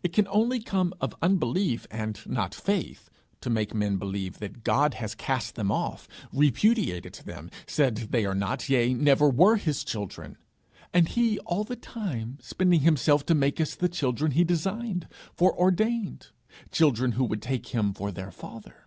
[0.00, 0.64] It can come only
[1.00, 6.06] of unbelief and not faith, to make men believe that God has cast them off,
[6.32, 10.38] repudiated them, said they are not, yea never were, his children
[10.94, 16.28] and he all the time spending himself to make us the children he designed, foreordained
[16.70, 18.86] children who would take him for their Father!